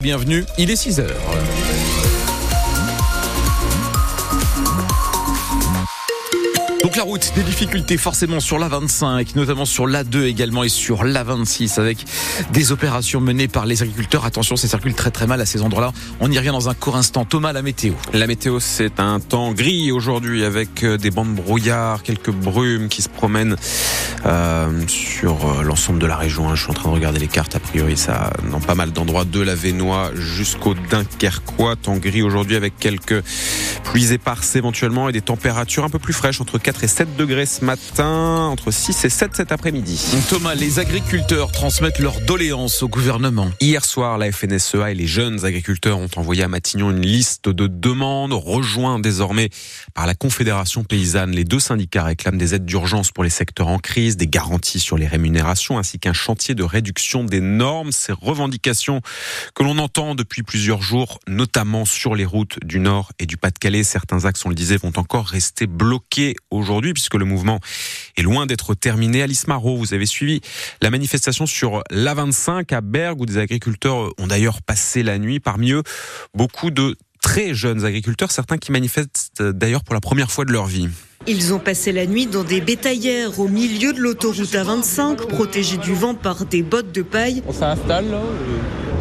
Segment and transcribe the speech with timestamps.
[0.00, 1.20] Bienvenue, il est 6 heures.
[6.88, 10.70] Donc la route, des difficultés forcément sur la 25, notamment sur la 2 également et
[10.70, 11.98] sur la 26 avec
[12.50, 14.24] des opérations menées par les agriculteurs.
[14.24, 15.92] Attention, ça circule très très mal à ces endroits-là.
[16.20, 17.26] On y revient dans un court instant.
[17.26, 17.92] Thomas, la météo.
[18.14, 22.88] La météo, c'est un temps gris aujourd'hui avec euh, des bandes de brouillard, quelques brumes
[22.88, 23.56] qui se promènent
[24.24, 26.48] euh, sur euh, l'ensemble de la région.
[26.48, 26.54] Hein.
[26.54, 27.54] Je suis en train de regarder les cartes.
[27.54, 31.76] A priori, ça dans pas mal d'endroits de la Vénois jusqu'au Dunkerquois.
[31.76, 33.22] Temps gris aujourd'hui avec quelques
[33.84, 37.46] pluies éparses éventuellement et des températures un peu plus fraîches entre 4 et 7 degrés
[37.46, 40.00] ce matin, entre 6 et 7 cet après-midi.
[40.28, 43.50] Thomas, les agriculteurs transmettent leurs doléances au gouvernement.
[43.60, 47.66] Hier soir, la FNSEA et les jeunes agriculteurs ont envoyé à Matignon une liste de
[47.66, 49.50] demandes rejointes désormais
[49.94, 51.32] par la Confédération paysanne.
[51.32, 54.98] Les deux syndicats réclament des aides d'urgence pour les secteurs en crise, des garanties sur
[54.98, 57.90] les rémunérations ainsi qu'un chantier de réduction des normes.
[57.92, 59.00] Ces revendications
[59.54, 63.82] que l'on entend depuis plusieurs jours, notamment sur les routes du Nord et du Pas-de-Calais.
[63.82, 67.60] Certains axes, on le disait, vont encore rester bloqués aujourd'hui puisque le mouvement
[68.16, 69.22] est loin d'être terminé.
[69.22, 70.40] Alice Marot, vous avez suivi
[70.82, 75.40] la manifestation sur l'A25 à Bergue où des agriculteurs ont d'ailleurs passé la nuit.
[75.40, 75.82] Parmi eux,
[76.34, 80.66] beaucoup de très jeunes agriculteurs, certains qui manifestent d'ailleurs pour la première fois de leur
[80.66, 80.88] vie.
[81.26, 85.92] Ils ont passé la nuit dans des bétaillères au milieu de l'autoroute A25, protégés du
[85.92, 87.42] vent par des bottes de paille.
[87.46, 88.22] On s'installe là.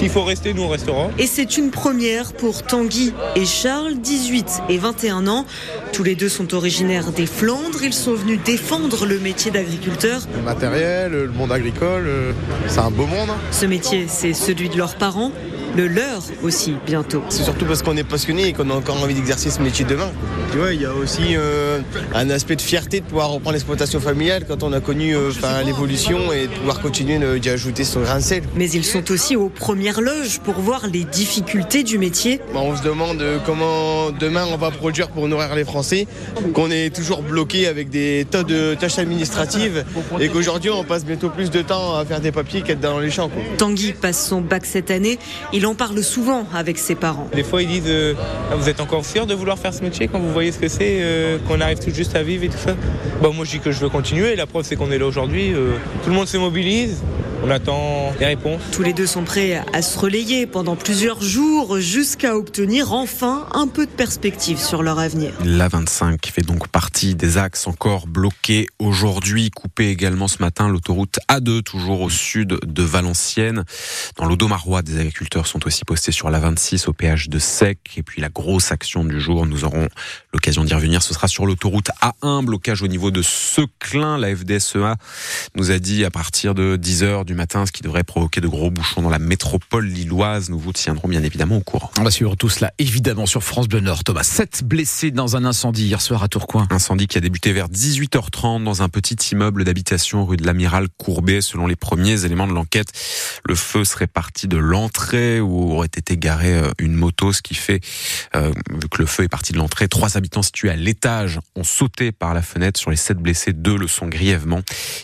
[0.00, 1.10] S'il faut rester, nous on restera.
[1.18, 5.44] Et c'est une première pour Tanguy et Charles, 18 et 21 ans.
[5.92, 7.84] Tous les deux sont originaires des Flandres.
[7.84, 10.22] Ils sont venus défendre le métier d'agriculteur.
[10.34, 12.32] Le matériel, le monde agricole, euh,
[12.66, 13.28] c'est un beau monde.
[13.50, 15.32] Ce métier, c'est celui de leurs parents
[15.76, 17.22] le leur aussi bientôt.
[17.28, 20.10] C'est surtout parce qu'on est passionné et qu'on a encore envie d'exercer ce métier demain.
[20.52, 21.80] Tu vois, il y a aussi euh,
[22.14, 25.30] un aspect de fierté de pouvoir reprendre l'exploitation familiale quand on a connu euh,
[25.64, 28.42] l'évolution et de pouvoir continuer d'y ajouter son grain de sel.
[28.56, 32.40] Mais ils sont aussi aux premières loges pour voir les difficultés du métier.
[32.52, 36.06] Bah, on se demande euh, comment demain on va produire pour nourrir les Français,
[36.54, 39.84] qu'on est toujours bloqué avec des tas de tâches administratives
[40.18, 43.10] et qu'aujourd'hui on passe bientôt plus de temps à faire des papiers qu'être dans les
[43.10, 43.30] champs.
[43.58, 45.18] Tanguy passe son bac cette année.
[45.52, 47.28] Il en parle souvent avec ses parents.
[47.34, 48.14] Des fois, ils disent euh,
[48.50, 50.68] ah, Vous êtes encore sûr de vouloir faire ce métier quand vous voyez ce que
[50.68, 52.76] c'est, euh, qu'on arrive tout juste à vivre et tout ça?
[53.22, 54.36] Bah, Moi, je dis que je veux continuer.
[54.36, 55.52] La preuve, c'est qu'on est là aujourd'hui.
[55.52, 55.72] Euh,
[56.04, 57.02] tout le monde se mobilise.
[57.42, 58.60] On attend des réponses.
[58.70, 63.66] Tous les deux sont prêts à se relayer pendant plusieurs jours jusqu'à obtenir enfin un
[63.66, 65.32] peu de perspective sur leur avenir.
[65.42, 71.18] La 25 fait donc partie des axes encore bloqués aujourd'hui, coupé également ce matin l'autoroute
[71.30, 73.64] A2 toujours au sud de Valenciennes.
[74.18, 77.78] Dans l'Audomarois, des agriculteurs sont aussi postés sur la 26 au péage de Sec.
[77.96, 79.88] Et puis la grosse action du jour, nous aurons
[80.34, 84.18] l'occasion d'y revenir, ce sera sur l'autoroute A1, blocage au niveau de Seclin.
[84.18, 84.96] La FDSEA
[85.56, 88.72] nous a dit à partir de 10h du matin, ce qui devrait provoquer de gros
[88.72, 90.50] bouchons dans la métropole lilloise.
[90.50, 91.88] Nous vous tiendrons bien évidemment au courant.
[92.00, 94.02] On va suivre tout cela évidemment sur France Bleu Nord.
[94.02, 96.66] Thomas, sept blessés dans un incendie hier soir à Tourcoing.
[96.70, 101.40] Incendie qui a débuté vers 18h30 dans un petit immeuble d'habitation rue de l'Amiral Courbet.
[101.40, 102.88] Selon les premiers éléments de l'enquête,
[103.46, 107.54] le feu serait parti de l'entrée où aurait été garée euh, une moto, ce qui
[107.54, 107.80] fait,
[108.34, 111.62] euh, vu que le feu est parti de l'entrée, trois habitants situés à l'étage ont
[111.62, 112.80] sauté par la fenêtre.
[112.80, 114.62] Sur les sept blessés, deux le sont grièvement.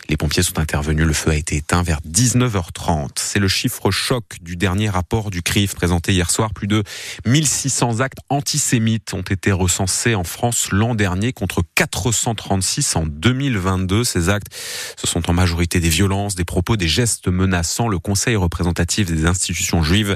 [0.09, 1.05] Les pompiers sont intervenus.
[1.05, 3.09] Le feu a été éteint vers 19h30.
[3.17, 6.51] C'est le chiffre choc du dernier rapport du CRIF présenté hier soir.
[6.51, 6.81] Plus de
[7.27, 14.03] 1600 actes antisémites ont été recensés en France l'an dernier contre 436 en 2022.
[14.03, 14.47] Ces actes,
[14.99, 17.87] ce sont en majorité des violences, des propos, des gestes menaçants.
[17.87, 20.15] Le Conseil représentatif des institutions juives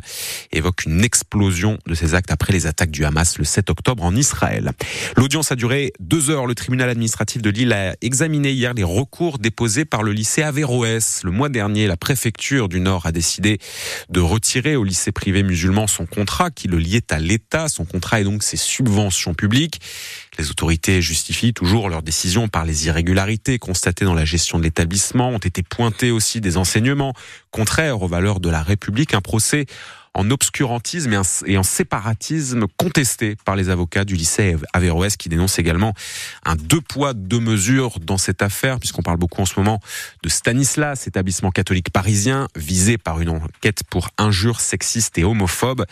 [0.52, 4.16] évoque une explosion de ces actes après les attaques du Hamas le 7 octobre en
[4.16, 4.72] Israël.
[5.18, 6.48] L'audience a duré deux heures.
[6.48, 11.22] Le tribunal administratif de Lille a examiné hier les recours déposés par le lycée Averroès
[11.24, 13.60] le mois dernier la préfecture du Nord a décidé
[14.08, 18.22] de retirer au lycée privé musulman son contrat qui le liait à l'État, son contrat
[18.22, 19.82] et donc ses subventions publiques.
[20.40, 25.32] Les autorités justifient toujours leur décision par les irrégularités constatées dans la gestion de l'établissement.
[25.32, 27.14] Ont été pointés aussi des enseignements
[27.52, 29.14] contraires aux valeurs de la République.
[29.14, 29.66] Un procès
[30.14, 35.94] en obscurantisme et en séparatisme contesté par les avocats du lycée Averroès qui dénoncent également
[36.46, 39.80] un deux poids deux mesures dans cette affaire puisqu'on parle beaucoup en ce moment
[40.24, 45.86] de Stanislas, établissement catholique parisien visé par une enquête pour injures sexistes et homophobes.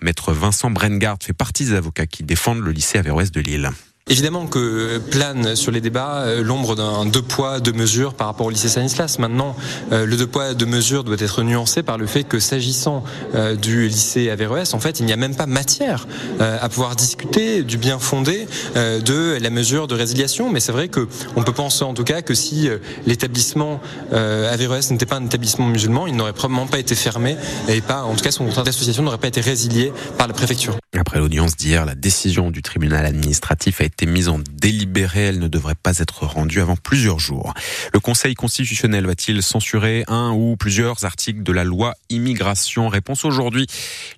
[0.00, 3.70] Maître Vincent Brengard fait partie des avocats qui défendent le lycée Averroès de Lille.
[4.08, 8.46] Évidemment que plane sur les débats euh, l'ombre d'un deux poids, deux mesures par rapport
[8.46, 9.20] au lycée Stanislas.
[9.20, 9.54] Maintenant,
[9.92, 13.04] euh, le deux poids, deux mesures doit être nuancé par le fait que s'agissant
[13.36, 16.06] euh, du lycée Averroès, en fait, il n'y a même pas matière
[16.40, 20.50] à pouvoir discuter du bien fondé de la mesure de résiliation.
[20.50, 22.68] Mais c'est vrai que on peut penser en tout cas que si
[23.06, 23.80] l'établissement
[24.12, 27.36] Averroès n'était pas un établissement musulman, il n'aurait probablement pas été fermé
[27.68, 30.76] et pas, en tout cas, son contrat d'association n'aurait pas été résilié par la préfecture.
[30.98, 35.26] Après l'audience d'hier, la décision du tribunal administratif a été mise en délibéré.
[35.26, 37.54] Elle ne devrait pas être rendue avant plusieurs jours.
[37.92, 42.88] Le Conseil constitutionnel va-t-il censurer un ou plusieurs articles de la loi immigration?
[42.88, 43.66] Réponse aujourd'hui.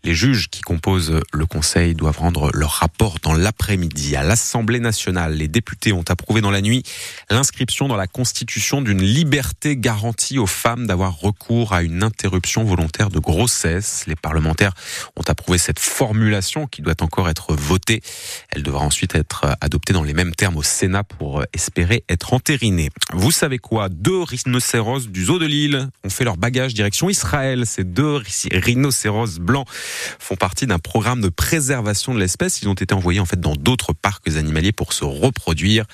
[0.05, 4.17] Les juges qui composent le Conseil doivent rendre leur rapport dans l'après-midi.
[4.17, 6.83] À l'Assemblée nationale, les députés ont approuvé dans la nuit
[7.31, 13.11] l'inscription dans la Constitution d'une liberté garantie aux femmes d'avoir recours à une interruption volontaire
[13.11, 14.05] de grossesse.
[14.07, 14.75] Les parlementaires
[15.17, 18.03] ont approuvé cette formulation qui doit encore être votée.
[18.51, 22.91] Elle devra ensuite être adoptée dans les mêmes termes au Sénat pour espérer être entérinée.
[23.13, 23.89] Vous savez quoi?
[23.89, 27.65] Deux rhinocéros du zoo de Lille ont fait leur bagage direction Israël.
[27.67, 28.21] Ces deux
[28.53, 29.67] rhinocéros blancs
[30.19, 32.61] font partie d'un programme de préservation de l'espèce.
[32.61, 35.87] Ils ont été envoyés en fait dans d'autres parcs animaliers pour se reproduire.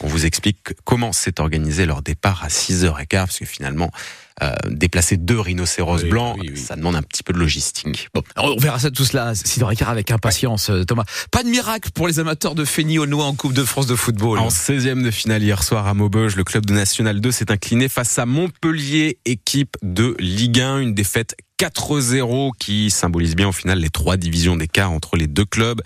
[0.00, 3.90] On vous explique comment s'est organisé leur départ à 6h15 parce que finalement
[4.33, 4.33] euh,
[4.68, 8.08] déplacer deux rhinocéros blancs, ça demande un petit peu de logistique.
[8.14, 11.04] Bon, on verra ça tout cela, si Ricard avec impatience, euh, Thomas.
[11.30, 14.38] Pas de miracle pour les amateurs de Fény Aulnois en Coupe de France de football.
[14.38, 17.88] En 16e de finale hier soir à Maubeuge, le club de National 2 s'est incliné
[17.88, 23.78] face à Montpellier, équipe de Ligue 1, une défaite 4-0 qui symbolise bien au final
[23.78, 25.80] les trois divisions d'écart entre les deux clubs.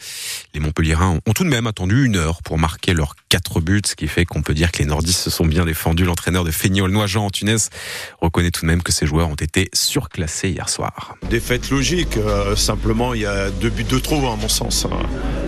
[0.54, 3.94] Les Montpelliérains ont tout de même attendu une heure pour marquer leurs quatre buts, ce
[3.94, 6.04] qui fait qu'on peut dire que les nordistes se sont bien défendus.
[6.04, 7.58] L'entraîneur de Feignols, Jean Antunes,
[8.22, 11.16] reconnaît tout de même que ces joueurs ont été surclassés hier soir.
[11.28, 14.86] Défaite logique, euh, simplement il y a deux buts de trop à mon sens.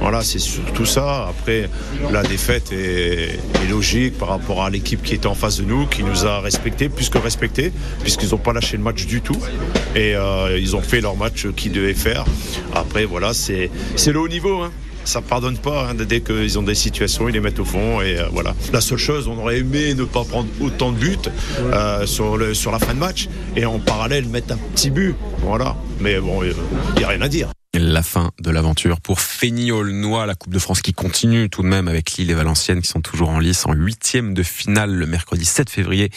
[0.01, 1.29] Voilà, c'est surtout ça.
[1.29, 1.71] Après,
[2.11, 3.39] la défaite est,
[3.71, 6.89] logique par rapport à l'équipe qui était en face de nous, qui nous a respecté,
[6.89, 9.39] plus que respecté, puisqu'ils n'ont pas lâché le match du tout.
[10.15, 12.25] Euh, ils ont fait leur match qu'ils devaient faire.
[12.75, 13.71] Après, voilà, c'est
[14.07, 14.63] le haut niveau.
[14.63, 14.73] Hein
[15.05, 18.19] ça pardonne pas hein, dès qu'ils ont des situations, ils les mettent au fond et
[18.19, 18.55] euh, voilà.
[18.73, 21.17] La seule chose, on aurait aimé ne pas prendre autant de buts
[21.59, 25.77] euh, sur la fin de match et en parallèle mettre un petit but, voilà.
[26.01, 26.55] Mais bon, il
[26.97, 27.49] n'y a rien à dire.
[27.73, 31.87] La fin de l'aventure pour Fény-Aulnois, la Coupe de France qui continue tout de même
[31.87, 35.45] avec Lille et Valenciennes qui sont toujours en lice en huitième de finale le mercredi
[35.45, 36.11] 7 février.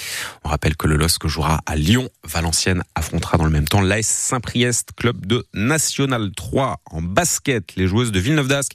[0.43, 2.09] On rappelle que le LOSC jouera à Lyon.
[2.23, 7.75] Valenciennes affrontera dans le même temps l'AS Saint-Priest, club de National 3 en basket.
[7.75, 8.71] Les joueuses de Villeneuve d'Ascq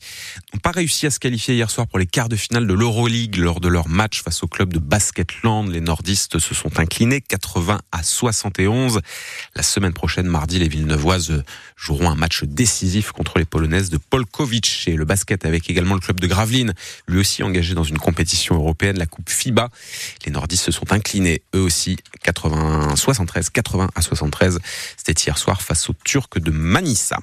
[0.55, 3.39] n'ont pas réussi à se qualifier hier soir pour les quarts de finale de l'Euroleague
[3.39, 5.69] lors de leur match face au club de Basketland.
[5.69, 9.01] Les nordistes se sont inclinés 80 à 71.
[9.57, 11.43] La semaine prochaine, mardi, les Villeneuvoises
[11.77, 15.95] joueront un match décisif décisif contre les Polonaises de Polkovic et le basket avec également
[15.95, 16.75] le club de Gravelines,
[17.07, 19.71] lui aussi engagé dans une compétition européenne, la Coupe FIBA.
[20.27, 24.61] Les nordistes se sont inclinés eux aussi 80 73 80 à 73.
[24.99, 27.21] C'était hier soir face aux Turcs de Manissa.